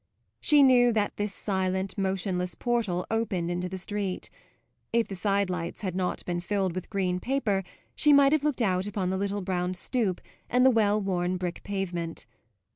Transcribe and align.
She 0.39 0.63
knew 0.63 0.91
that 0.93 1.15
this 1.17 1.31
silent, 1.31 1.95
motionless 1.95 2.55
portal 2.55 3.05
opened 3.11 3.51
into 3.51 3.69
the 3.69 3.77
street; 3.77 4.31
if 4.91 5.07
the 5.07 5.15
sidelights 5.15 5.81
had 5.81 5.95
not 5.95 6.25
been 6.25 6.41
filled 6.41 6.73
with 6.73 6.89
green 6.89 7.19
paper 7.19 7.61
she 7.95 8.11
might 8.11 8.31
have 8.31 8.43
looked 8.43 8.63
out 8.63 8.87
upon 8.87 9.11
the 9.11 9.17
little 9.19 9.41
brown 9.41 9.75
stoop 9.75 10.19
and 10.49 10.65
the 10.65 10.71
well 10.71 10.99
worn 10.99 11.37
brick 11.37 11.61
pavement. 11.61 12.25